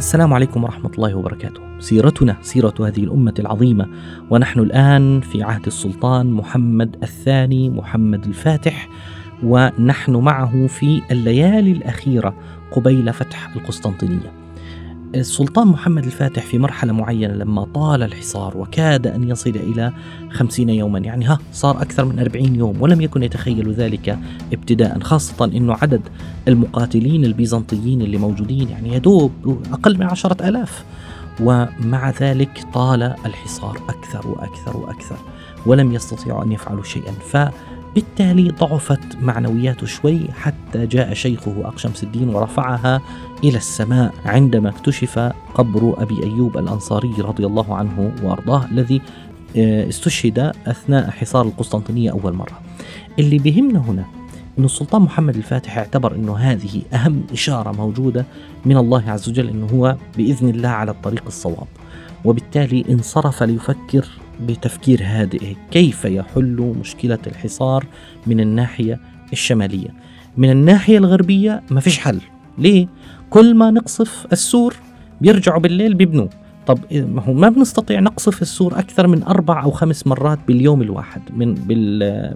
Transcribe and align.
السلام 0.00 0.34
عليكم 0.34 0.64
ورحمة 0.64 0.90
الله 0.94 1.14
وبركاته. 1.14 1.60
سيرتنا 1.78 2.36
سيرة 2.42 2.74
هذه 2.80 3.04
الأمة 3.04 3.34
العظيمة 3.38 3.86
ونحن 4.30 4.60
الآن 4.60 5.20
في 5.20 5.42
عهد 5.42 5.66
السلطان 5.66 6.32
محمد 6.32 6.96
الثاني 7.02 7.70
محمد 7.70 8.24
الفاتح 8.26 8.88
ونحن 9.42 10.16
معه 10.16 10.66
في 10.66 11.02
الليالي 11.10 11.72
الأخيرة 11.72 12.34
قبيل 12.72 13.12
فتح 13.12 13.56
القسطنطينية. 13.56 14.39
السلطان 15.14 15.66
محمد 15.66 16.04
الفاتح 16.04 16.46
في 16.46 16.58
مرحلة 16.58 16.92
معينة 16.92 17.34
لما 17.34 17.64
طال 17.74 18.02
الحصار 18.02 18.56
وكاد 18.56 19.06
أن 19.06 19.28
يصل 19.28 19.50
إلى 19.50 19.92
خمسين 20.30 20.68
يوما. 20.68 20.98
يعني 20.98 21.24
ها 21.24 21.38
صار 21.52 21.82
أكثر 21.82 22.04
من 22.04 22.18
أربعين 22.18 22.56
يوم 22.56 22.82
ولم 22.82 23.00
يكن 23.00 23.22
يتخيل 23.22 23.72
ذلك 23.72 24.18
ابتداء 24.52 25.00
خاصة 25.00 25.44
أنه 25.44 25.74
عدد 25.82 26.00
المقاتلين 26.48 27.24
البيزنطيين 27.24 28.02
اللي 28.02 28.18
موجودين 28.18 28.68
يعني 28.68 28.94
يدوب 28.94 29.32
أقل 29.72 29.98
من 29.98 30.02
عشرة 30.02 30.48
ألاف. 30.48 30.84
ومع 31.40 32.10
ذلك 32.20 32.64
طال 32.74 33.02
الحصار 33.02 33.80
أكثر 33.88 34.28
وأكثر 34.28 34.76
وأكثر 34.76 35.16
ولم 35.66 35.92
يستطيعوا 35.92 36.44
أن 36.44 36.52
يفعلوا 36.52 36.84
شيئا. 36.84 37.12
فبالتالي 37.90 38.50
ضعفت 38.50 39.16
معنوياته 39.22 39.86
شوي 39.86 40.20
حتى 40.32 40.86
جاء 40.86 41.14
شيخه 41.14 41.54
أقشمس 41.64 42.02
الدين 42.02 42.28
ورفعها 42.28 43.00
إلى 43.44 43.56
السماء 43.56 44.14
عندما 44.24 44.68
اكتشف 44.68 45.18
قبر 45.54 46.02
أبي 46.02 46.22
أيوب 46.22 46.58
الأنصاري 46.58 47.14
رضي 47.18 47.46
الله 47.46 47.76
عنه 47.76 48.12
وأرضاه 48.22 48.64
الذي 48.72 49.00
آه، 49.56 49.88
استشهد 49.88 50.52
أثناء 50.66 51.10
حصار 51.10 51.46
القسطنطينية 51.46 52.10
أول 52.10 52.32
مرة. 52.32 52.60
اللي 53.18 53.38
بهمنا 53.38 53.78
هنا 53.78 54.04
أن 54.58 54.64
السلطان 54.64 55.02
محمد 55.02 55.36
الفاتح 55.36 55.78
اعتبر 55.78 56.14
أنه 56.14 56.36
هذه 56.36 56.82
أهم 56.92 57.22
إشارة 57.32 57.72
موجودة 57.72 58.24
من 58.64 58.76
الله 58.76 59.10
عز 59.10 59.28
وجل 59.28 59.48
أنه 59.48 59.66
هو 59.66 59.96
بإذن 60.16 60.48
الله 60.48 60.68
على 60.68 60.90
الطريق 60.90 61.22
الصواب. 61.26 61.66
وبالتالي 62.24 62.84
انصرف 62.88 63.42
ليفكر 63.42 64.06
بتفكير 64.40 65.00
هادئ 65.04 65.56
كيف 65.70 66.04
يحل 66.04 66.74
مشكلة 66.80 67.18
الحصار 67.26 67.86
من 68.26 68.40
الناحية 68.40 69.00
الشمالية 69.32 69.88
من 70.36 70.50
الناحية 70.50 70.98
الغربية 70.98 71.62
ما 71.70 71.80
فيش 71.80 71.98
حل 71.98 72.20
ليه؟ 72.58 72.86
كل 73.30 73.54
ما 73.54 73.70
نقصف 73.70 74.26
السور 74.32 74.74
بيرجعوا 75.20 75.60
بالليل 75.60 75.94
بيبنوا 75.94 76.28
طب 76.66 76.78
ما 76.92 77.22
هو 77.22 77.32
ما 77.32 77.48
بنستطيع 77.48 78.00
نقصف 78.00 78.42
السور 78.42 78.78
أكثر 78.78 79.06
من 79.06 79.22
أربع 79.22 79.62
أو 79.62 79.70
خمس 79.70 80.06
مرات 80.06 80.38
باليوم 80.48 80.82
الواحد 80.82 81.22
من 81.36 81.54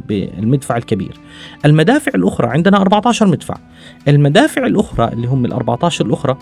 بالمدفع 0.08 0.76
الكبير. 0.76 1.20
المدافع 1.64 2.12
الأخرى 2.14 2.46
عندنا 2.46 2.76
14 2.80 3.26
مدفع. 3.26 3.54
المدافع 4.08 4.66
الأخرى 4.66 5.12
اللي 5.12 5.26
هم 5.26 5.44
ال 5.44 5.52
14 5.52 6.06
الأخرى 6.06 6.38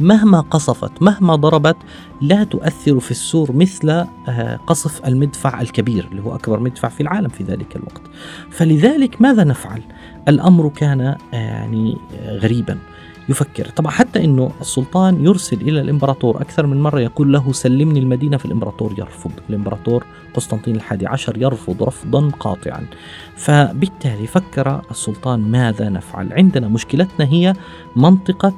مهما 0.00 0.40
قصفت 0.40 1.02
مهما 1.02 1.34
ضربت 1.34 1.76
لا 2.20 2.44
تؤثر 2.44 3.00
في 3.00 3.10
السور 3.10 3.52
مثل 3.52 3.90
آه، 4.28 4.56
قصف 4.66 5.06
المدفع 5.06 5.60
الكبير 5.60 6.08
اللي 6.10 6.22
هو 6.22 6.34
أكبر 6.34 6.60
مدفع 6.60 6.88
في 6.88 7.00
العالم 7.00 7.28
في 7.28 7.44
ذلك 7.44 7.76
الوقت. 7.76 8.02
فلذلك 8.50 9.22
ماذا 9.22 9.44
نفعل؟ 9.44 9.82
الأمر 10.28 10.68
كان 10.68 11.00
آه، 11.00 11.16
يعني 11.32 11.96
آه، 12.18 12.38
غريبا. 12.38 12.78
يفكر 13.28 13.68
طبعا 13.68 13.90
حتى 13.90 14.24
إنه 14.24 14.50
السلطان 14.60 15.24
يرسل 15.24 15.60
إلى 15.60 15.80
الإمبراطور 15.80 16.40
أكثر 16.40 16.66
من 16.66 16.82
مرة 16.82 17.00
يقول 17.00 17.32
له 17.32 17.52
سلمني 17.52 17.98
المدينة 18.00 18.36
فالإمبراطور 18.36 18.94
يرفض 18.98 19.30
الإمبراطور 19.50 20.06
قسطنطين 20.34 20.76
الحادي 20.76 21.06
عشر 21.06 21.42
يرفض 21.42 21.82
رفضا 21.82 22.28
قاطعا 22.28 22.86
فبالتالي 23.36 24.26
فكر 24.26 24.82
السلطان 24.90 25.40
ماذا 25.40 25.88
نفعل 25.88 26.32
عندنا 26.32 26.68
مشكلتنا 26.68 27.26
هي 27.26 27.54
منطقة 27.96 28.54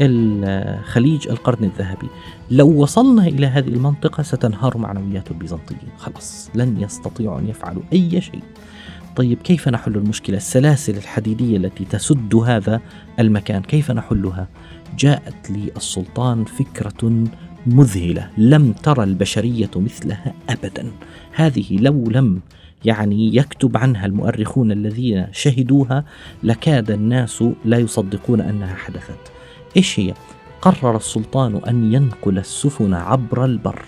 الخليج 0.00 1.28
القرن 1.28 1.64
الذهبي. 1.64 2.08
لو 2.50 2.68
وصلنا 2.68 3.26
إلى 3.26 3.46
هذه 3.46 3.68
المنطقة 3.68 4.22
ستنهار 4.22 4.78
معنويات 4.78 5.30
البيزنطيين. 5.30 5.90
خلاص 5.98 6.50
لن 6.54 6.80
يستطيعوا 6.80 7.38
أن 7.38 7.48
يفعلوا 7.48 7.82
أي 7.92 8.20
شيء. 8.20 8.42
طيب 9.16 9.38
كيف 9.38 9.68
نحل 9.68 9.96
المشكلة؟ 9.96 10.36
السلاسل 10.36 10.96
الحديدية 10.96 11.56
التي 11.56 11.84
تسد 11.84 12.34
هذا 12.34 12.80
المكان 13.18 13.62
كيف 13.62 13.90
نحلها؟ 13.90 14.48
جاءت 14.98 15.50
لي 15.50 15.70
السلطان 15.76 16.44
فكرة 16.44 17.24
مذهلة. 17.66 18.30
لم 18.38 18.72
ترى 18.72 19.04
البشرية 19.04 19.70
مثلها 19.76 20.34
أبدا. 20.48 20.86
هذه 21.32 21.78
لو 21.78 22.04
لم 22.10 22.40
يعني 22.84 23.36
يكتب 23.36 23.76
عنها 23.76 24.06
المؤرخون 24.06 24.72
الذين 24.72 25.26
شهدوها 25.32 26.04
لكاد 26.42 26.90
الناس 26.90 27.44
لا 27.64 27.78
يصدقون 27.78 28.40
أنها 28.40 28.74
حدثت. 28.74 29.32
إيش 29.76 30.00
هي؟ 30.00 30.14
قرر 30.62 30.96
السلطان 30.96 31.60
أن 31.68 31.92
ينقل 31.92 32.38
السفن 32.38 32.94
عبر 32.94 33.44
البر 33.44 33.84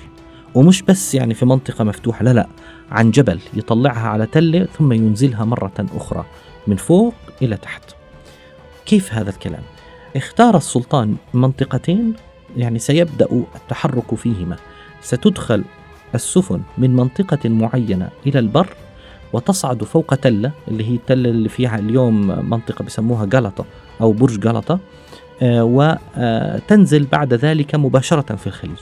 ومش 0.54 0.82
بس 0.82 1.14
يعني 1.14 1.34
في 1.34 1.46
منطقة 1.46 1.84
مفتوحة 1.84 2.24
لا 2.24 2.32
لا 2.32 2.46
عن 2.90 3.10
جبل 3.10 3.40
يطلعها 3.54 4.08
على 4.08 4.26
تلة 4.26 4.68
ثم 4.78 4.92
ينزلها 4.92 5.44
مرة 5.44 5.86
أخرى 5.96 6.24
من 6.66 6.76
فوق 6.76 7.14
إلى 7.42 7.56
تحت 7.56 7.82
كيف 8.86 9.14
هذا 9.14 9.30
الكلام؟ 9.30 9.62
اختار 10.16 10.56
السلطان 10.56 11.16
منطقتين 11.34 12.14
يعني 12.56 12.78
سيبدأ 12.78 13.44
التحرك 13.56 14.14
فيهما 14.14 14.56
ستدخل 15.02 15.64
السفن 16.14 16.62
من 16.78 16.96
منطقة 16.96 17.48
معينة 17.48 18.08
إلى 18.26 18.38
البر 18.38 18.76
وتصعد 19.32 19.84
فوق 19.84 20.14
تلة 20.14 20.52
اللي 20.68 20.90
هي 20.90 20.94
التلة 20.94 21.30
اللي 21.30 21.48
فيها 21.48 21.78
اليوم 21.78 22.26
منطقة 22.50 22.84
بسموها 22.84 23.24
جلطة 23.24 23.64
أو 24.00 24.12
برج 24.12 24.40
جلطة 24.40 24.78
وتنزل 25.42 27.04
بعد 27.04 27.34
ذلك 27.34 27.74
مباشرة 27.74 28.36
في 28.36 28.46
الخليج. 28.46 28.78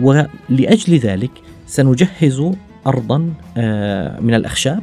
ولأجل 0.00 0.98
ذلك 0.98 1.30
سنجهز 1.66 2.52
أرضا 2.86 3.34
آه، 3.56 4.20
من 4.20 4.34
الأخشاب. 4.34 4.82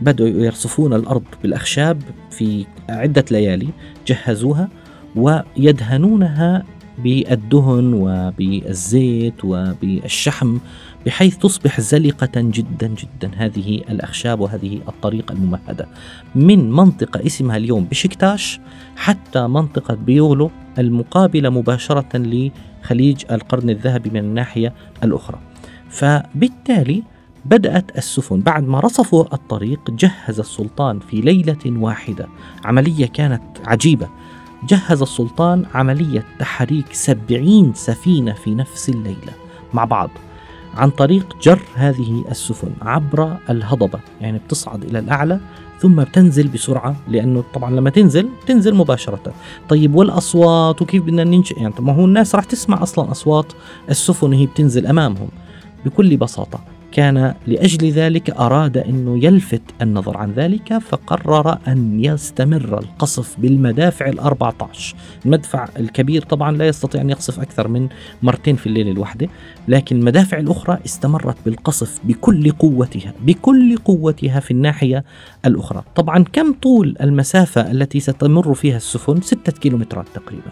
بدأوا 0.00 0.28
يرصفون 0.28 0.94
الأرض 0.94 1.22
بالأخشاب 1.42 2.02
في 2.30 2.66
عدة 2.88 3.24
ليالي 3.30 3.68
جهزوها 4.06 4.68
ويدهنونها 5.16 6.64
بالدهن 7.04 7.94
وبالزيت 7.94 9.44
وبالشحم 9.44 10.58
بحيث 11.06 11.36
تصبح 11.36 11.80
زلقة 11.80 12.40
جدا 12.40 12.86
جدا. 12.86 13.30
هذه 13.36 13.82
الأخشاب 13.90 14.40
وهذه 14.40 14.80
الطريقة 14.88 15.32
الممهدة. 15.32 15.88
من 16.34 16.70
منطقة 16.70 17.26
اسمها 17.26 17.56
اليوم 17.56 17.84
بشكتاش 17.84 18.60
حتى 18.96 19.46
منطقة 19.46 19.94
بيولو 19.94 20.50
المقابلة 20.78 21.50
مباشرة 21.50 22.08
لخليج 22.14 23.24
القرن 23.30 23.70
الذهبي 23.70 24.10
من 24.10 24.20
الناحية 24.20 24.72
الأخرى. 25.04 25.38
فبالتالي 25.88 27.02
بدأت 27.44 27.98
السفن. 27.98 28.40
بعد 28.40 28.68
ما 28.68 28.80
رصفوا 28.80 29.34
الطريق 29.34 29.90
جهز 29.90 30.40
السلطان 30.40 30.98
في 30.98 31.20
ليلة 31.20 31.58
واحدة. 31.66 32.28
عملية 32.64 33.06
كانت 33.06 33.42
عجيبة. 33.66 34.08
جهز 34.68 35.02
السلطان 35.02 35.66
عملية 35.74 36.24
تحريك 36.38 36.92
سبعين 36.92 37.72
سفينة 37.74 38.32
في 38.32 38.54
نفس 38.54 38.88
الليلة 38.88 39.32
مع 39.74 39.84
بعض 39.84 40.10
عن 40.74 40.90
طريق 40.90 41.36
جر 41.42 41.60
هذه 41.74 42.24
السفن 42.30 42.70
عبر 42.82 43.36
الهضبة 43.50 44.00
يعني 44.20 44.38
بتصعد 44.38 44.84
إلى 44.84 44.98
الأعلى 44.98 45.40
ثم 45.80 46.02
بتنزل 46.02 46.48
بسرعة 46.48 46.96
لأنه 47.08 47.44
طبعا 47.54 47.70
لما 47.70 47.90
تنزل 47.90 48.28
تنزل 48.46 48.74
مباشرة. 48.74 49.34
طيب 49.68 49.94
والأصوات 49.94 50.82
وكيف 50.82 51.02
بدنا 51.02 51.24
ننشئ؟ 51.24 51.60
يعني 51.60 51.74
ما 51.78 51.92
هو 51.92 52.04
الناس 52.04 52.34
راح 52.34 52.44
تسمع 52.44 52.82
أصلا 52.82 53.10
أصوات 53.10 53.52
السفن 53.90 54.32
هي 54.32 54.46
بتنزل 54.46 54.86
أمامهم 54.86 55.28
بكل 55.86 56.16
بساطة. 56.16 56.60
كان 56.92 57.34
لأجل 57.46 57.90
ذلك 57.90 58.30
أراد 58.30 58.76
أنه 58.76 59.24
يلفت 59.24 59.62
النظر 59.82 60.16
عن 60.16 60.32
ذلك 60.32 60.78
فقرر 60.78 61.58
أن 61.68 62.04
يستمر 62.04 62.78
القصف 62.78 63.40
بالمدافع 63.40 64.08
الأربعة 64.08 64.54
عشر. 64.60 64.94
المدفع 65.26 65.68
الكبير 65.78 66.22
طبعا 66.22 66.56
لا 66.56 66.66
يستطيع 66.66 67.00
أن 67.00 67.10
يقصف 67.10 67.40
أكثر 67.40 67.68
من 67.68 67.88
مرتين 68.22 68.56
في 68.56 68.66
الليلة 68.66 68.90
الواحدة 68.90 69.28
لكن 69.68 69.96
المدافع 69.96 70.38
الأخرى 70.38 70.78
استمرت 70.86 71.36
بالقصف 71.44 72.00
بكل 72.04 72.50
قوتها 72.50 73.14
بكل 73.20 73.76
قوتها 73.76 74.40
في 74.40 74.50
الناحية 74.50 75.04
الأخرى. 75.46 75.82
طبعا 75.96 76.24
كم 76.32 76.52
طول 76.52 76.96
المسافة 77.00 77.70
التي 77.70 78.00
ستمر 78.00 78.54
فيها 78.54 78.76
السفن؟ 78.76 79.20
ستة 79.20 79.52
كيلومترات 79.52 80.06
تقريبا. 80.14 80.50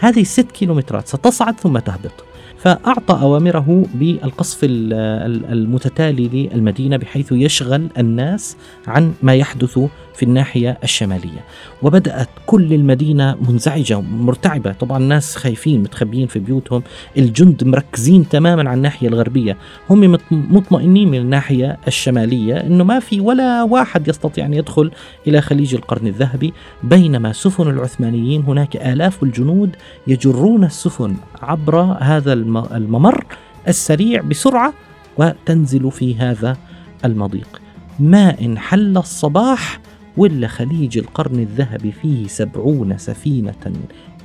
هذه 0.00 0.20
الست 0.20 0.52
كيلومترات 0.52 1.08
ستصعد 1.08 1.60
ثم 1.60 1.78
تهبط. 1.78 2.24
فأعطى 2.58 3.18
أوامره 3.22 3.86
بالقصف 3.94 4.58
المتتالي 4.62 6.28
للمدينة 6.28 6.96
بحيث 6.96 7.32
يشغل 7.32 7.88
الناس 7.98 8.56
عن 8.86 9.12
ما 9.22 9.34
يحدث 9.34 9.80
في 10.18 10.24
الناحية 10.24 10.78
الشمالية. 10.84 11.44
وبدأت 11.82 12.28
كل 12.46 12.72
المدينة 12.72 13.36
منزعجة 13.48 14.00
مرتعبة 14.00 14.72
طبعا 14.72 14.98
الناس 14.98 15.36
خايفين 15.36 15.82
متخبيين 15.82 16.26
في 16.26 16.38
بيوتهم. 16.38 16.82
الجند 17.18 17.64
مركزين 17.64 18.28
تماما 18.28 18.70
على 18.70 18.76
الناحية 18.76 19.08
الغربية. 19.08 19.56
هم 19.90 20.18
مطمئنين 20.30 21.10
من 21.10 21.18
الناحية 21.18 21.78
الشمالية 21.86 22.54
أنه 22.54 22.84
ما 22.84 23.00
في 23.00 23.20
ولا 23.20 23.62
واحد 23.62 24.08
يستطيع 24.08 24.46
أن 24.46 24.54
يدخل 24.54 24.90
إلى 25.26 25.40
خليج 25.40 25.74
القرن 25.74 26.06
الذهبي. 26.06 26.52
بينما 26.82 27.32
سفن 27.32 27.70
العثمانيين 27.70 28.42
هناك 28.42 28.76
آلاف 28.76 29.22
الجنود 29.22 29.76
يجرون 30.06 30.64
السفن 30.64 31.16
عبر 31.42 31.80
هذا 32.00 32.32
الممر 32.32 33.24
السريع 33.68 34.22
بسرعة 34.22 34.72
وتنزل 35.16 35.90
في 35.90 36.16
هذا 36.16 36.56
المضيق. 37.04 37.60
ما 38.00 38.40
إن 38.40 38.58
حل 38.58 38.96
الصباح 38.96 39.80
ولا 40.16 40.48
خليج 40.48 40.98
القرن 40.98 41.38
الذهبي 41.38 41.92
فيه 41.92 42.26
سبعون 42.26 42.98
سفينة 42.98 43.72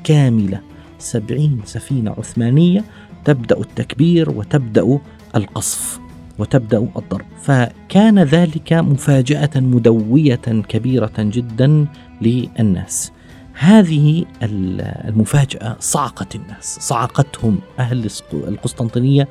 كاملة 0.03 0.62
سبعين 1.00 1.62
سفينة 1.65 2.12
عثمانية 2.12 2.83
تبدأ 3.25 3.59
التكبير 3.59 4.30
وتبدأ 4.30 5.00
القصف 5.35 6.00
وتبدأ 6.39 6.77
الضرب. 6.77 7.25
فكان 7.41 8.19
ذلك 8.19 8.74
مفاجأة 8.74 9.50
مدوية 9.56 10.35
كبيرة 10.69 11.13
جدا 11.19 11.88
للناس. 12.21 13.12
هذه 13.53 14.25
المفاجأة 14.44 15.75
صعقت 15.80 16.35
الناس 16.35 16.77
صعقتهم. 16.81 17.59
أهل 17.80 18.09
القسطنطينية 18.33 19.27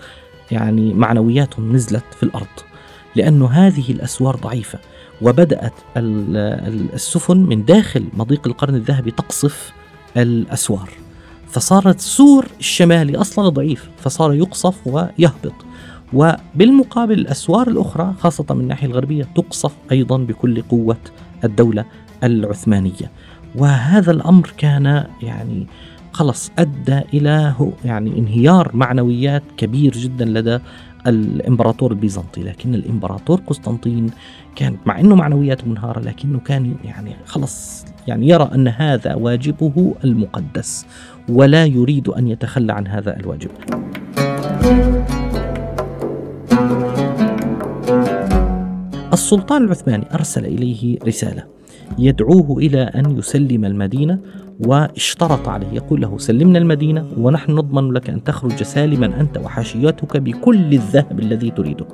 يعني 0.51 0.95
معنوياتهم 0.95 1.73
نزلت 1.73 2.05
في 2.17 2.23
الأرض 2.23 2.47
لأن 3.17 3.43
هذه 3.43 3.91
الأسوار 3.91 4.37
ضعيفة. 4.37 4.79
وبدأت 5.23 5.73
السفن 5.97 7.37
من 7.37 7.65
داخل 7.65 8.05
مضيق 8.15 8.47
القرن 8.47 8.75
الذهبي 8.75 9.11
تقصف 9.11 9.73
الأسوار. 10.17 10.89
فصارت 11.51 11.99
السور 11.99 12.47
الشمالي 12.61 13.17
أصلا 13.17 13.49
ضعيف 13.49 13.91
فصار 13.99 14.35
يقصف 14.35 14.87
ويهبط. 14.87 15.53
وبالمقابل 16.13 17.19
الأسوار 17.19 17.69
الأخرى 17.69 18.15
خاصة 18.21 18.45
من 18.51 18.61
الناحية 18.61 18.87
الغربية 18.87 19.29
تقصف 19.37 19.73
أيضا 19.93 20.19
بكل 20.19 20.63
قوة 20.63 20.97
الدولة 21.45 21.85
العثمانية. 22.25 23.11
وهذا 23.55 24.11
الأمر 24.11 24.53
كان 24.57 25.07
يعني 25.23 25.67
خلص 26.13 26.51
أدى 26.59 27.01
إلى 27.15 27.55
يعني 27.85 28.19
انهيار 28.19 28.71
معنويات 28.75 29.43
كبير 29.57 29.93
جدا 29.93 30.25
لدى 30.25 30.59
الإمبراطور 31.07 31.91
البيزنطي 31.93 32.43
لكن 32.43 32.75
الإمبراطور 32.75 33.41
قسطنطين 33.47 34.11
كان 34.57 34.77
مع 34.87 35.01
إنه 35.01 35.15
معنوياته 35.15 35.67
منهارة 35.67 36.01
لكنه 36.01 36.39
كان 36.39 36.75
يعني 36.85 37.17
خلص 37.27 37.85
يعني 38.07 38.29
يرى 38.29 38.51
أن 38.55 38.69
هذا 38.69 39.15
واجبه 39.15 39.95
المقدس 40.05 40.87
ولا 41.29 41.65
يريد 41.65 42.09
أن 42.09 42.29
يتخلى 42.29 42.73
عن 42.73 42.87
هذا 42.87 43.17
الواجب. 43.17 43.51
السلطان 49.13 49.65
العثماني 49.65 50.15
أرسل 50.15 50.47
إليه 50.47 50.99
رسالة 51.07 51.45
يدعوه 51.99 52.59
إلى 52.59 52.83
أن 52.83 53.19
يسلم 53.19 53.65
المدينة 53.65 54.19
واشترط 54.67 55.49
عليه 55.49 55.73
يقول 55.73 56.01
له 56.01 56.19
سلمنا 56.19 56.59
المدينة 56.59 57.07
ونحن 57.17 57.53
نضمن 57.53 57.93
لك 57.93 58.11
أن 58.11 58.25
تخرج 58.25 58.63
سالما 58.63 59.21
أنت 59.21 59.39
وحاشيتك 59.39 60.17
بكل 60.17 60.73
الذهب 60.73 61.21
الذي 61.21 61.51
تريده 61.51 61.87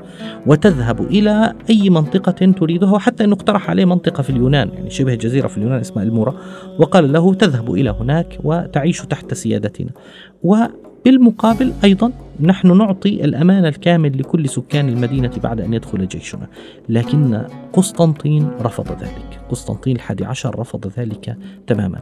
وتذهب 0.46 1.00
إلى 1.00 1.54
أي 1.70 1.90
منطقة 1.90 2.52
تريدها 2.52 2.92
وحتى 2.92 3.24
أنه 3.24 3.34
اقترح 3.34 3.70
عليه 3.70 3.84
منطقة 3.84 4.22
في 4.22 4.30
اليونان 4.30 4.68
يعني 4.68 4.90
شبه 4.90 5.14
جزيرة 5.14 5.48
في 5.48 5.58
اليونان 5.58 5.80
اسمها 5.80 6.04
المورا 6.04 6.34
وقال 6.78 7.12
له 7.12 7.34
تذهب 7.34 7.74
إلى 7.74 7.90
هناك 7.90 8.38
وتعيش 8.44 9.00
تحت 9.00 9.34
سيادتنا. 9.34 9.90
بالمقابل 11.04 11.72
أيضا 11.84 12.12
نحن 12.40 12.78
نعطي 12.78 13.24
الأمان 13.24 13.66
الكامل 13.66 14.18
لكل 14.18 14.48
سكان 14.48 14.88
المدينة 14.88 15.30
بعد 15.42 15.60
أن 15.60 15.74
يدخل 15.74 16.08
جيشنا. 16.08 16.46
لكن 16.88 17.42
قسطنطين 17.72 18.50
رفض 18.60 19.02
ذلك. 19.02 19.40
قسطنطين 19.50 19.96
الحادي 19.96 20.24
عشر 20.24 20.58
رفض 20.58 20.92
ذلك 20.98 21.36
تماما. 21.66 22.00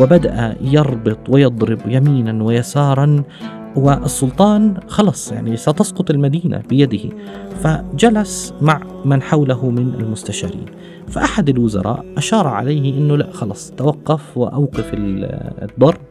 وبدأ 0.00 0.56
يربط 0.60 1.18
ويضرب 1.28 1.78
يمينا 1.86 2.44
ويسارا 2.44 3.22
والسلطان 3.76 4.74
خلص 4.88 5.32
يعني 5.32 5.56
ستسقط 5.56 6.10
المدينة 6.10 6.62
بيده. 6.68 7.10
فجلس 7.60 8.54
مع 8.60 8.80
من 9.04 9.22
حوله 9.22 9.70
من 9.70 9.94
المستشارين. 9.94 10.66
فأحد 11.08 11.48
الوزراء 11.48 12.04
أشار 12.16 12.46
عليه 12.46 12.98
أنه 12.98 13.16
لا 13.16 13.30
خلص 13.32 13.70
توقف 13.70 14.38
وأوقف 14.38 14.90
الضرب. 14.94 16.07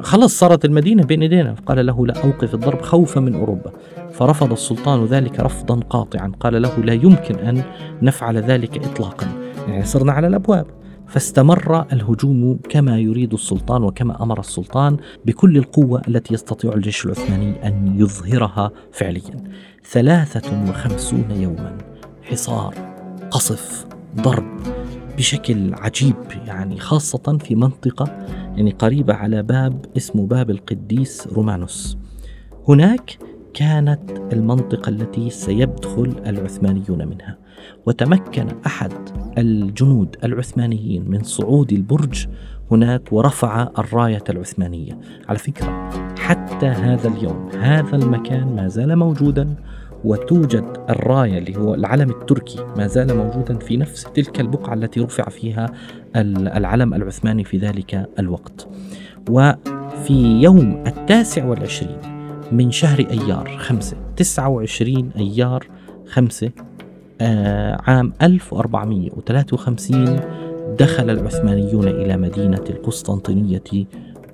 خلص 0.00 0.38
صارت 0.38 0.64
المدينة 0.64 1.02
بين 1.02 1.22
يدينا. 1.22 1.54
قال 1.66 1.86
له 1.86 2.06
لا 2.06 2.24
أوقف 2.24 2.54
الضرب 2.54 2.82
خوفا 2.82 3.20
من 3.20 3.34
أوروبا. 3.34 3.72
فرفض 4.12 4.52
السلطان 4.52 5.04
ذلك 5.04 5.40
رفضا 5.40 5.80
قاطعا. 5.80 6.32
قال 6.40 6.62
له 6.62 6.76
لا 6.78 6.92
يمكن 6.92 7.34
أن 7.34 7.62
نفعل 8.02 8.36
ذلك 8.36 8.84
إطلاقا. 8.84 9.26
يعني 9.68 9.84
صرنا 9.84 10.12
على 10.12 10.26
الأبواب. 10.26 10.66
فاستمر 11.08 11.86
الهجوم 11.92 12.58
كما 12.68 12.98
يريد 12.98 13.32
السلطان 13.32 13.82
وكما 13.82 14.22
أمر 14.22 14.40
السلطان 14.40 14.96
بكل 15.24 15.56
القوة 15.56 16.02
التي 16.08 16.34
يستطيع 16.34 16.72
الجيش 16.72 17.06
العثماني 17.06 17.68
أن 17.68 18.00
يظهرها 18.00 18.70
فعليا. 18.92 19.44
ثلاثة 19.90 20.70
وخمسون 20.70 21.30
يوما. 21.30 21.78
حصار 22.22 22.74
قصف 23.30 23.86
ضرب. 24.16 24.81
بشكل 25.16 25.74
عجيب 25.74 26.16
يعني 26.46 26.80
خاصة 26.80 27.38
في 27.38 27.54
منطقة 27.54 28.26
يعني 28.56 28.70
قريبة 28.70 29.14
على 29.14 29.42
باب 29.42 29.86
اسمه 29.96 30.26
باب 30.26 30.50
القديس 30.50 31.26
رومانوس. 31.26 31.98
هناك 32.68 33.18
كانت 33.54 34.10
المنطقة 34.32 34.88
التي 34.88 35.30
سيدخل 35.30 36.14
العثمانيون 36.26 37.08
منها. 37.08 37.38
وتمكن 37.86 38.46
أحد 38.66 38.92
الجنود 39.38 40.16
العثمانيين 40.24 41.10
من 41.10 41.22
صعود 41.22 41.72
البرج 41.72 42.26
هناك 42.70 43.12
ورفع 43.12 43.68
الراية 43.78 44.24
العثمانية. 44.28 44.98
على 45.28 45.38
فكرة 45.38 45.90
حتى 46.18 46.66
هذا 46.66 47.08
اليوم 47.08 47.48
هذا 47.48 47.96
المكان 47.96 48.56
ما 48.56 48.68
زال 48.68 48.96
موجودا. 48.96 49.56
وتوجد 50.04 50.64
الراية 50.90 51.38
اللي 51.38 51.56
هو 51.56 51.74
العلم 51.74 52.10
التركي 52.10 52.64
ما 52.76 52.86
زال 52.86 53.16
موجودا 53.16 53.58
في 53.58 53.76
نفس 53.76 54.06
تلك 54.14 54.40
البقعة 54.40 54.74
التي 54.74 55.00
رفع 55.00 55.28
فيها 55.28 55.66
العلم 56.16 56.94
العثماني 56.94 57.44
في 57.44 57.58
ذلك 57.58 58.08
الوقت. 58.18 58.68
وفي 59.30 60.40
يوم 60.42 60.84
التاسع 60.86 61.44
والعشرين 61.44 61.98
من 62.52 62.70
شهر 62.70 62.98
أيار 62.98 63.56
خمسة 63.58 63.96
تسعة 64.16 64.48
وعشرين 64.48 65.10
أيار 65.16 65.66
خمسة 66.06 66.50
آه 67.20 67.78
عام 67.86 68.12
1453 68.22 70.20
دخل 70.78 71.10
العثمانيون 71.10 71.88
إلى 71.88 72.16
مدينة 72.16 72.64
القسطنطينية 72.70 73.62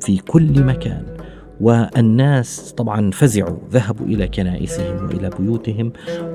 في 0.00 0.18
كل 0.28 0.64
مكان. 0.64 1.02
والناس 1.60 2.72
طبعا 2.72 3.10
فزعوا 3.10 3.56
ذهبوا 3.70 4.06
إلى 4.06 4.28
كنائسهم 4.28 5.04
وإلى 5.04 5.30
بيوتهم 5.38 5.92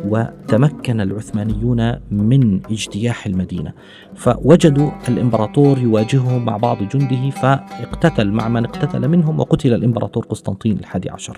وتمكن 0.07 1.01
العثمانيون 1.01 1.99
من 2.11 2.59
اجتياح 2.71 3.25
المدينة. 3.25 3.73
فوجدوا 4.15 4.91
الإمبراطور 5.09 5.79
يواجههم 5.79 6.45
مع 6.45 6.57
بعض 6.57 6.77
جنده 6.83 7.29
فاقتتل 7.29 8.31
مع 8.31 8.47
من 8.47 8.65
اقتتل 8.65 9.07
منهم 9.07 9.39
وقتل 9.39 9.73
الإمبراطور 9.73 10.25
قسطنطين 10.25 10.77
الحادي 10.77 11.09
عشر. 11.09 11.37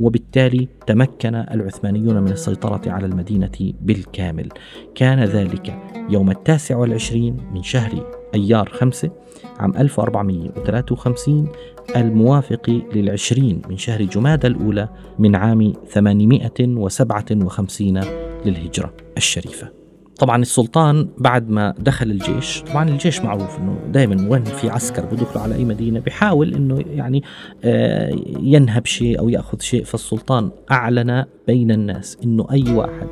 وبالتالي 0.00 0.68
تمكن 0.86 1.34
العثمانيون 1.34 2.22
من 2.22 2.32
السيطرة 2.32 2.82
على 2.86 3.06
المدينة 3.06 3.72
بالكامل. 3.80 4.48
كان 4.94 5.24
ذلك 5.24 5.78
يوم 6.10 6.30
التاسع 6.30 6.76
والعشرين 6.76 7.36
من 7.54 7.62
شهر 7.62 8.06
أيار 8.34 8.68
خمسة 8.68 9.10
عام 9.58 9.76
1453 9.76 11.48
الموافق 11.96 12.82
للعشرين 12.94 13.62
من 13.70 13.78
شهر 13.78 14.02
جماد 14.02 14.44
الأولى 14.44 14.88
من 15.18 15.36
عام 15.36 15.72
857 15.88 18.00
للهجرة 18.44 18.92
الشريفة. 19.16 19.76
طبعا 20.18 20.42
السلطان 20.42 21.08
بعد 21.18 21.50
ما 21.50 21.74
دخل 21.78 22.10
الجيش 22.10 22.62
طبعا 22.62 22.88
الجيش 22.88 23.20
معروف 23.20 23.58
إنه 23.58 23.78
دائما 23.88 24.30
وين 24.30 24.44
في 24.44 24.70
عسكر 24.70 25.04
بدخلوا 25.04 25.42
على 25.42 25.54
أي 25.54 25.64
مدينة 25.64 26.00
بحاول 26.00 26.54
إنه 26.54 26.84
يعني 26.94 27.22
آه، 27.64 28.10
ينهب 28.40 28.86
شيء 28.86 29.18
أو 29.18 29.28
يأخذ 29.28 29.60
شيء 29.60 29.84
فالسلطان 29.84 30.50
أعلن 30.70 31.24
بين 31.46 31.70
الناس 31.70 32.16
إنه 32.24 32.46
أي 32.50 32.74
واحد 32.74 33.08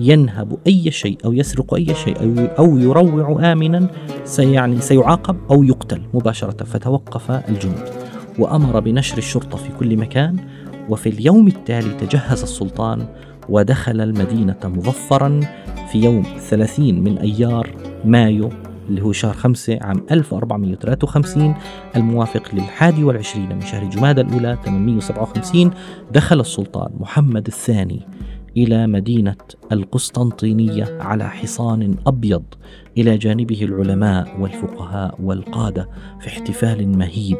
ينهب 0.00 0.58
أي 0.66 0.90
شيء 0.90 1.18
أو 1.24 1.32
يسرق 1.32 1.74
أي 1.74 1.94
شيء 1.94 2.50
أو 2.58 2.78
يروع 2.78 3.52
آمنا 3.52 3.88
سيعني 4.24 4.80
سيعاقب 4.80 5.36
أو 5.50 5.62
يقتل 5.62 6.02
مباشرة 6.14 6.64
فتوقف 6.64 7.30
الجنود. 7.30 8.05
وأمر 8.38 8.80
بنشر 8.80 9.18
الشرطة 9.18 9.58
في 9.58 9.68
كل 9.78 9.96
مكان 9.96 10.36
وفي 10.88 11.08
اليوم 11.08 11.46
التالي 11.48 11.94
تجهز 11.94 12.42
السلطان 12.42 13.06
ودخل 13.48 14.00
المدينة 14.00 14.56
مظفرا 14.64 15.40
في 15.92 15.98
يوم 15.98 16.22
30 16.22 17.00
من 17.00 17.18
أيار 17.18 17.70
مايو 18.04 18.50
اللي 18.88 19.02
هو 19.02 19.12
شهر 19.12 19.34
خمسة 19.34 19.78
عام 19.82 20.06
1453 20.10 21.54
الموافق 21.96 22.54
للحادي 22.54 23.04
والعشرين 23.04 23.54
من 23.54 23.60
شهر 23.60 23.84
جمادى 23.84 24.20
الأولى 24.20 24.58
857 24.64 25.70
دخل 26.12 26.40
السلطان 26.40 26.90
محمد 27.00 27.46
الثاني 27.46 28.06
إلى 28.56 28.86
مدينة 28.86 29.36
القسطنطينية 29.72 30.98
على 31.00 31.30
حصان 31.30 31.94
أبيض 32.06 32.42
إلى 32.98 33.18
جانبه 33.18 33.62
العلماء 33.62 34.40
والفقهاء 34.40 35.18
والقادة 35.22 35.88
في 36.20 36.28
احتفال 36.28 36.98
مهيب. 36.98 37.38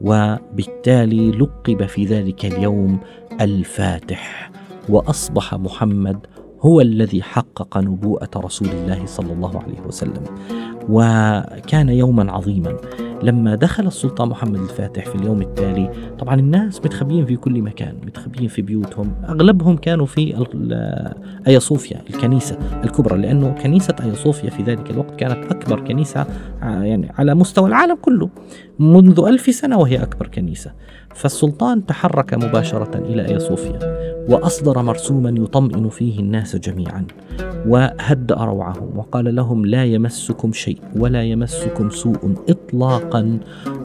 وبالتالي 0.00 1.30
لقب 1.30 1.86
في 1.86 2.04
ذلك 2.04 2.44
اليوم 2.44 3.00
الفاتح. 3.40 4.50
وأصبح 4.88 5.54
محمد 5.54 6.18
هو 6.60 6.80
الذي 6.80 7.22
حقق 7.22 7.78
نبوءة 7.78 8.30
رسول 8.36 8.68
الله 8.68 9.06
صلى 9.06 9.32
الله 9.32 9.62
عليه 9.62 9.80
وسلم. 9.86 10.24
وكان 10.88 11.88
يوما 11.88 12.32
عظيما. 12.32 12.76
لما 13.22 13.54
دخل 13.54 13.86
السلطان 13.86 14.28
محمد 14.28 14.60
الفاتح 14.60 15.06
في 15.06 15.14
اليوم 15.14 15.42
التالي 15.42 15.90
طبعا 16.18 16.34
الناس 16.34 16.80
متخبيين 16.80 17.26
في 17.26 17.36
كل 17.36 17.62
مكان 17.62 17.94
متخبيين 18.06 18.48
في 18.48 18.62
بيوتهم. 18.62 19.12
أغلبهم 19.28 19.76
كانوا 19.76 20.06
في 20.06 20.46
أيا 21.46 21.58
صوفيا 21.58 22.02
الكنيسة 22.10 22.58
الكبرى 22.84 23.18
لأنه 23.18 23.50
كنيسة 23.62 23.96
أيا 24.02 24.14
صوفيا 24.14 24.50
في 24.50 24.62
ذلك 24.62 24.90
الوقت 24.90 25.16
كانت 25.16 25.52
أكبر 25.52 25.80
كنيسة 25.80 26.26
يعني 26.62 27.12
على 27.18 27.34
مستوى 27.34 27.68
العالم 27.68 27.96
كله. 28.02 28.30
منذ 28.80 29.24
ألف 29.26 29.54
سنة 29.54 29.78
وهي 29.78 30.02
أكبر 30.02 30.26
كنيسة. 30.26 30.72
فالسلطان 31.14 31.86
تحرك 31.86 32.34
مباشرة 32.34 32.98
إلى 32.98 33.28
أيا 33.28 33.38
صوفيا 33.38 33.78
وأصدر 34.28 34.82
مرسوما 34.82 35.30
يطمئن 35.30 35.88
فيه 35.88 36.20
الناس 36.20 36.56
جميعا 36.56 37.06
وهدأ 37.66 38.34
روعهم 38.34 38.98
وقال 38.98 39.34
لهم 39.34 39.66
لا 39.66 39.84
يمسكم 39.84 40.52
شيء 40.52 40.78
ولا 40.96 41.22
يمسكم 41.22 41.90
سوء 41.90 42.34
إطلاقا 42.48 43.38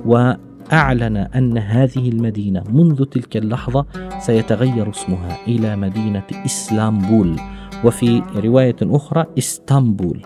وأعلن 0.05 1.17
أن 1.17 1.57
هذه 1.57 2.09
المدينة 2.09 2.63
منذ 2.73 3.05
تلك 3.05 3.37
اللحظة 3.37 3.85
سيتغير 4.19 4.89
اسمها 4.89 5.37
إلى 5.47 5.75
مدينة 5.75 6.27
إسلامبول 6.45 7.35
وفي 7.85 8.21
رواية 8.35 8.75
أخرى 8.81 9.25
إسطنبول 9.37 10.21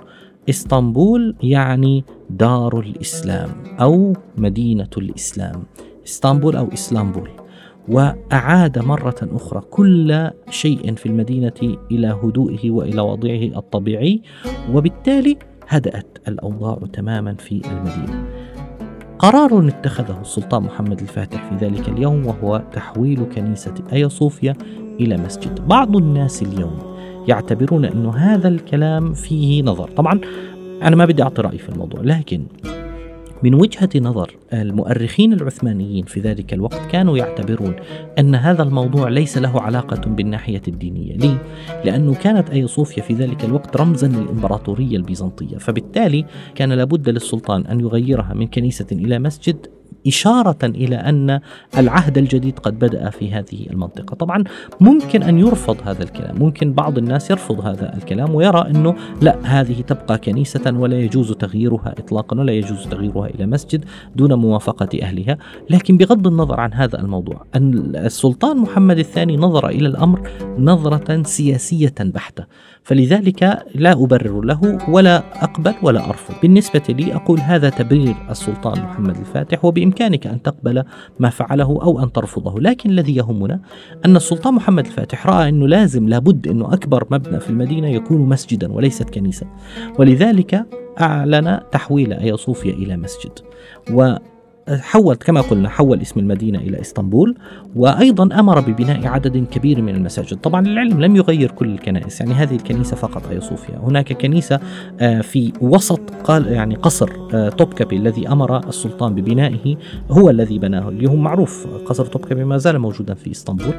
اسطنبول 0.49 1.35
يعني 1.43 2.03
دار 2.29 2.79
الإسلام 2.79 3.49
أو 3.81 4.13
مدينة 4.37 4.89
الإسلام 4.97 5.63
إسطنبول 6.07 6.55
أو 6.55 6.69
إسلامبول 6.73 7.29
وأعاد 7.87 8.79
مرة 8.79 9.15
أخرى 9.21 9.61
كل 9.69 10.29
شيء 10.49 10.95
في 10.95 11.05
المدينة 11.05 11.77
إلى 11.91 12.07
هدوئه 12.23 12.71
وإلى 12.71 13.01
وضعه 13.01 13.59
الطبيعي 13.59 14.21
وبالتالي 14.73 15.37
هدأت 15.67 16.17
الأوضاع 16.27 16.79
تماما 16.93 17.33
في 17.33 17.61
المدينة. 17.71 18.25
قرار 19.19 19.67
اتخذه 19.67 20.21
السلطان 20.21 20.63
محمد 20.63 21.01
الفاتح 21.01 21.49
في 21.49 21.65
ذلك 21.65 21.89
اليوم 21.89 22.25
وهو 22.25 22.63
تحويل 22.73 23.23
كنيسة 23.35 23.73
آيا 23.93 24.07
صوفيا 24.07 24.53
إلى 24.99 25.17
مسجد. 25.17 25.67
بعض 25.67 25.95
الناس 25.95 26.41
اليوم 26.43 26.79
يعتبرون 27.27 27.85
أن 27.85 28.05
هذا 28.05 28.47
الكلام 28.47 29.13
فيه 29.13 29.63
نظر. 29.63 29.89
طبعا 29.89 30.19
أنا 30.83 30.95
ما 30.95 31.05
بدي 31.05 31.23
أعطي 31.23 31.41
رأي 31.41 31.57
في 31.57 31.69
الموضوع 31.69 32.01
لكن 32.01 32.43
من 33.43 33.53
وجهة 33.53 33.89
نظر 33.95 34.35
المؤرخين 34.53 35.33
العثمانيين 35.33 36.05
في 36.05 36.19
ذلك 36.19 36.53
الوقت 36.53 36.91
كانوا 36.91 37.17
يعتبرون 37.17 37.75
أن 38.19 38.35
هذا 38.35 38.63
الموضوع 38.63 39.09
ليس 39.09 39.37
له 39.37 39.61
علاقة 39.61 40.09
بالناحية 40.09 40.61
الدينية 40.67 41.15
ليه؟ 41.15 41.37
لأنه 41.85 42.13
كانت 42.13 42.49
أي 42.49 42.67
صوفيا 42.67 43.03
في 43.03 43.13
ذلك 43.13 43.45
الوقت 43.45 43.77
رمزا 43.77 44.07
للإمبراطورية 44.07 44.97
البيزنطية 44.97 45.57
فبالتالي 45.57 46.25
كان 46.55 46.73
لابد 46.73 47.09
للسلطان 47.09 47.65
أن 47.65 47.79
يغيرها 47.79 48.33
من 48.33 48.47
كنيسة 48.47 48.87
إلى 48.91 49.19
مسجد 49.19 49.67
إشارة 50.07 50.57
إلى 50.63 50.95
أن 50.95 51.39
العهد 51.77 52.17
الجديد 52.17 52.59
قد 52.59 52.79
بدأ 52.79 53.09
في 53.09 53.31
هذه 53.31 53.67
المنطقة. 53.71 54.15
طبعا 54.15 54.43
ممكن 54.79 55.23
أن 55.23 55.39
يرفض 55.39 55.77
هذا 55.85 56.03
الكلام 56.03 56.39
ممكن 56.39 56.73
بعض 56.73 56.97
الناس 56.97 57.31
يرفض 57.31 57.61
هذا 57.61 57.97
الكلام 57.97 58.35
ويرى 58.35 58.69
أنه 58.69 58.95
لا 59.21 59.37
هذه 59.43 59.81
تبقى 59.81 60.17
كنيسة 60.17 60.73
ولا 60.77 60.99
يجوز 60.99 61.31
تغييرها 61.31 61.95
إطلاقا 61.97 62.39
ولا 62.39 62.53
يجوز 62.53 62.87
تغييرها 62.87 63.27
إلى 63.27 63.45
مسجد 63.45 63.85
دون 64.15 64.33
موافقة 64.33 64.89
أهلها. 65.01 65.37
لكن 65.69 65.97
بغض 65.97 66.27
النظر 66.27 66.59
عن 66.59 66.73
هذا 66.73 66.99
الموضوع 66.99 67.45
أن 67.55 67.95
السلطان 67.95 68.57
محمد 68.57 68.99
الثاني 68.99 69.37
نظر 69.37 69.69
إلى 69.69 69.87
الأمر 69.87 70.29
نظرة 70.57 71.23
سياسية 71.23 71.95
بحتة. 71.99 72.45
فلذلك 72.89 73.65
لا 73.75 73.91
أبرر 73.91 74.41
له 74.41 74.77
ولا 74.89 75.43
أقبل 75.43 75.73
ولا 75.83 76.09
أرفض. 76.09 76.35
بالنسبة 76.41 76.81
لي 76.89 77.15
أقول 77.15 77.39
هذا 77.39 77.69
تبرير 77.69 78.15
السلطان 78.29 78.83
محمد 78.83 79.17
الفاتح 79.17 79.65
وبإمكانك 79.65 80.27
أن 80.27 80.41
تقبل 80.41 80.83
ما 81.19 81.29
فعله 81.29 81.65
أو 81.65 82.03
أن 82.03 82.11
ترفضه. 82.11 82.59
لكن 82.59 82.89
الذي 82.89 83.15
يهمنا 83.15 83.59
أن 84.05 84.15
السلطان 84.15 84.53
محمد 84.53 84.85
الفاتح 84.85 85.27
رأى 85.27 85.49
أنه 85.49 85.67
لازم 85.67 86.09
لابد 86.09 86.47
أنه 86.47 86.73
أكبر 86.73 87.07
مبنى 87.11 87.39
في 87.39 87.49
المدينة 87.49 87.87
يكون 87.87 88.21
مسجدا 88.29 88.73
وليست 88.73 89.09
كنيسة 89.09 89.47
ولذلك 89.99 90.65
أعلن 91.01 91.59
تحويل 91.71 92.13
أيا 92.13 92.35
صوفيا 92.35 92.73
إلى 92.73 92.97
مسجد. 92.97 93.31
و 93.91 94.15
حول 94.69 95.15
كما 95.15 95.41
قلنا 95.41 95.69
حول 95.69 96.01
اسم 96.01 96.19
المدينة 96.19 96.59
إلى 96.59 96.81
إسطنبول 96.81 97.35
وأيضا 97.75 98.39
أمر 98.39 98.59
ببناء 98.59 99.07
عدد 99.07 99.45
كبير 99.51 99.81
من 99.81 99.95
المساجد. 99.95 100.37
طبعا 100.37 100.65
العلم 100.65 101.01
لم 101.01 101.15
يغير 101.15 101.51
كل 101.51 101.69
الكنائس 101.69 102.19
يعني 102.19 102.33
هذه 102.33 102.55
الكنيسة 102.55 102.95
فقط 102.95 103.27
أي 103.27 103.41
صوفيا 103.41 103.77
هناك 103.77 104.13
كنيسة 104.13 104.59
آه، 104.99 105.21
في 105.21 105.53
وسط 105.61 106.01
قال 106.23 106.47
يعني 106.47 106.75
قصر 106.75 107.09
آه، 107.33 107.49
توبكابي 107.49 107.97
الذي 107.97 108.27
أمر 108.27 108.67
السلطان 108.67 109.15
ببنائه 109.15 109.77
هو 110.11 110.29
الذي 110.29 110.59
بناه 110.59 110.89
اللي 110.89 111.09
هو 111.09 111.15
معروف 111.15 111.67
قصر 111.85 112.05
توبكابي 112.05 112.43
ما 112.43 112.57
زال 112.57 112.79
موجودا 112.79 113.13
في 113.13 113.31
إسطنبول. 113.31 113.73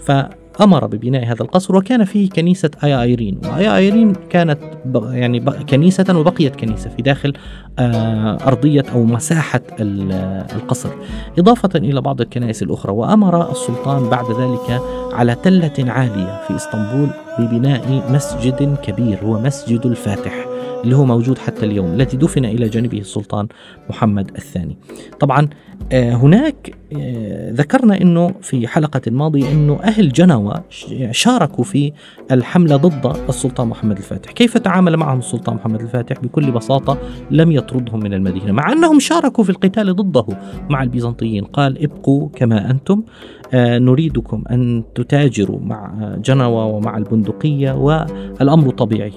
ف 0.00 0.12
أمر 0.60 0.86
ببناء 0.86 1.24
هذا 1.24 1.42
القصر 1.42 1.76
وكان 1.76 2.04
فيه 2.04 2.30
كنيسة 2.30 2.70
آيا 2.84 3.02
آيرين 3.02 3.40
وآيا 3.44 3.76
آيرين 3.76 4.12
كانت 4.30 4.58
يعني 4.94 5.40
كنيسة 5.40 6.18
وبقيت 6.18 6.56
كنيسة 6.56 6.90
في 6.90 7.02
داخل 7.02 7.32
آه، 7.78 8.38
أرضية 8.46 8.84
أو 8.92 9.04
مساحة 9.04 9.60
القصر. 9.80 10.90
إضافة 11.38 11.68
إلى 11.74 12.00
بعض 12.00 12.20
الكنائس 12.20 12.62
الأخرى 12.62 12.92
وأمر 12.92 13.50
السلطان 13.50 14.08
بعد 14.08 14.24
ذلك 14.30 14.82
على 15.12 15.34
تلة 15.34 15.92
عالية 15.92 16.40
في 16.48 16.56
إسطنبول 16.56 17.08
ببناء 17.38 18.12
مسجد 18.12 18.76
كبير 18.82 19.18
هو 19.22 19.40
مسجد 19.40 19.86
الفاتح. 19.86 20.55
اللي 20.84 20.96
هو 20.96 21.04
موجود 21.04 21.38
حتى 21.38 21.66
اليوم 21.66 21.86
الذي 21.86 22.16
دفن 22.16 22.44
إلى 22.44 22.68
جانبه 22.68 22.98
السلطان 22.98 23.48
محمد 23.90 24.30
الثاني. 24.36 24.76
طبعا 25.20 25.48
آه، 25.92 26.12
هناك 26.12 26.74
آه، 26.96 27.52
ذكرنا 27.52 28.00
أنه 28.00 28.34
في 28.42 28.68
حلقة 28.68 29.00
الماضية 29.06 29.52
أنه 29.52 29.80
أهل 29.82 30.12
جنوة 30.12 30.64
شاركوا 31.10 31.64
في 31.64 31.92
الحملة 32.30 32.76
ضد 32.76 33.16
السلطان 33.28 33.68
محمد 33.68 33.96
الفاتح. 33.96 34.32
كيف 34.32 34.58
تعامل 34.58 34.96
معهم 34.96 35.18
السلطان 35.18 35.56
محمد 35.56 35.80
الفاتح؟ 35.80 36.20
بكل 36.20 36.50
بساطة 36.50 36.98
لم 37.30 37.52
يطردهم 37.52 38.00
من 38.00 38.14
المدينة 38.14 38.52
مع 38.52 38.72
أنهم 38.72 39.00
شاركوا 39.00 39.44
في 39.44 39.50
القتال 39.50 39.96
ضده 39.96 40.26
مع 40.70 40.82
البيزنطيين. 40.82 41.44
قال 41.44 41.84
ابقوا 41.84 42.28
كما 42.34 42.70
أنتم 42.70 43.02
آه، 43.54 43.78
نريدكم 43.78 44.44
أن 44.50 44.84
تتاجروا 44.94 45.60
مع 45.60 46.14
جنوة 46.24 46.66
ومع 46.66 46.96
البندقية 46.96 47.72
والأمر 47.72 48.70
طبيعي. 48.70 49.12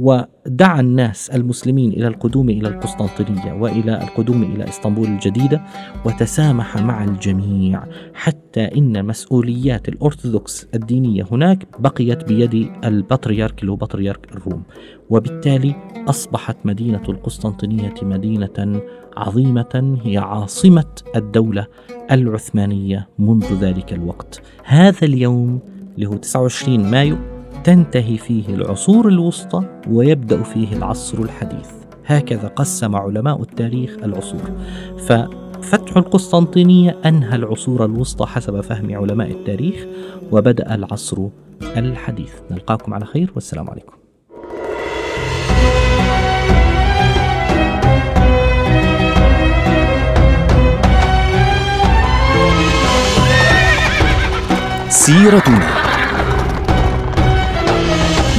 ودعا 0.00 0.80
الناس 0.80 1.30
المسلمين 1.30 1.92
إلى 1.92 2.06
القدوم 2.08 2.50
إلى 2.50 2.68
القسطنطينية 2.68 3.52
وإلى 3.52 4.02
القدوم 4.02 4.42
إلى 4.42 4.68
إسطنبول 4.68 5.06
الجديدة 5.06 5.62
وتسامح 6.04 6.76
مع 6.76 7.04
الجميع 7.04 7.84
حتى 8.14 8.60
إن 8.60 9.06
مسؤوليات 9.06 9.88
الأرثوذكس 9.88 10.66
الدينية 10.74 11.26
هناك 11.32 11.66
بقيت 11.78 12.24
بيد 12.24 12.70
البطريرك 12.84 13.60
اللي 13.60 13.72
هو 13.72 13.76
بطريرك 13.76 14.32
الروم. 14.32 14.62
وبالتالي 15.10 15.74
أصبحت 16.08 16.56
مدينة 16.64 17.02
القسطنطينية 17.08 17.94
مدينة 18.02 18.82
عظيمة 19.16 19.98
هي 20.02 20.18
عاصمة 20.18 20.92
الدولة 21.16 21.66
العثمانية 22.10 23.08
منذ 23.18 23.54
ذلك 23.60 23.92
الوقت. 23.92 24.42
هذا 24.64 25.04
اليوم 25.04 25.60
اللي 25.96 26.06
هو 26.06 26.16
29 26.16 26.90
مايو 26.90 27.39
تنتهي 27.64 28.18
فيه 28.18 28.48
العصور 28.48 29.08
الوسطى 29.08 29.62
ويبدأ 29.88 30.42
فيه 30.42 30.72
العصر 30.76 31.18
الحديث. 31.18 31.68
هكذا 32.06 32.48
قسم 32.48 32.96
علماء 32.96 33.42
التاريخ 33.42 33.96
العصور. 34.02 34.50
ففتح 34.98 35.96
القسطنطينية 35.96 36.98
أنهى 37.06 37.36
العصور 37.36 37.84
الوسطى 37.84 38.26
حسب 38.26 38.60
فهم 38.60 38.94
علماء 38.94 39.30
التاريخ 39.30 39.86
وبدأ 40.32 40.74
العصر 40.74 41.18
الحديث. 41.76 42.32
نلقاكم 42.50 42.94
على 42.94 43.04
خير 43.04 43.32
والسلام 43.34 43.70
عليكم. 43.70 43.92
سيرتنا. 54.88 55.89